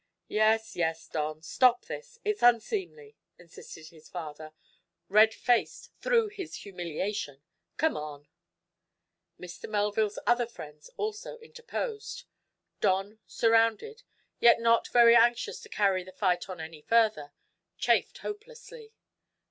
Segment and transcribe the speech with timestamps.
[0.33, 2.17] "Yes, yes, Don; stop this.
[2.25, 4.51] It's unseemly," insisted his father,
[5.09, 7.43] red faced through his humiliation.
[7.77, 8.27] "Come on!"
[9.39, 9.69] Mr.
[9.69, 12.23] Melville's other friends also interposed.
[12.79, 14.01] Don, surrounded,
[14.39, 17.33] yet not very anxious to carry the fight on any further,
[17.77, 18.93] chafed hopelessly.